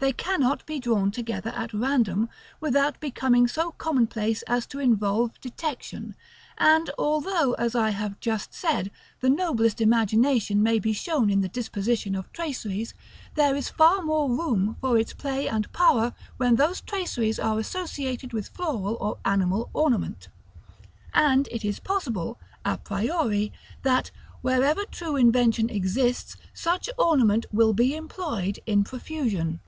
They 0.00 0.12
cannot 0.12 0.66
be 0.66 0.80
drawn 0.80 1.04
altogether 1.04 1.48
at 1.56 1.72
random, 1.72 2.28
without 2.60 3.00
becoming 3.00 3.48
so 3.48 3.70
commonplace 3.72 4.42
as 4.42 4.66
to 4.66 4.78
involve 4.78 5.40
detection: 5.40 6.14
and 6.58 6.90
although, 6.98 7.54
as 7.54 7.74
I 7.74 7.88
have 7.88 8.20
just 8.20 8.52
said, 8.52 8.90
the 9.22 9.30
noblest 9.30 9.80
imagination 9.80 10.62
may 10.62 10.78
be 10.78 10.92
shown 10.92 11.30
in 11.30 11.40
the 11.40 11.48
dispositions 11.48 12.18
of 12.18 12.30
traceries, 12.34 12.92
there 13.34 13.56
is 13.56 13.70
far 13.70 14.02
more 14.02 14.28
room 14.28 14.76
for 14.82 14.98
its 14.98 15.14
play 15.14 15.48
and 15.48 15.72
power 15.72 16.12
when 16.36 16.56
those 16.56 16.82
traceries 16.82 17.38
are 17.38 17.58
associated 17.58 18.34
with 18.34 18.48
floral 18.50 18.98
or 19.00 19.16
animal 19.24 19.70
ornament; 19.72 20.28
and 21.14 21.48
it 21.50 21.64
is 21.64 21.80
probable, 21.80 22.38
à 22.66 22.76
priori, 22.84 23.52
that, 23.84 24.10
wherever 24.42 24.84
true 24.84 25.16
invention 25.16 25.70
exists, 25.70 26.36
such 26.52 26.90
ornament 26.98 27.46
will 27.52 27.72
be 27.72 27.96
employed 27.96 28.58
in 28.66 28.84
profusion. 28.84 29.60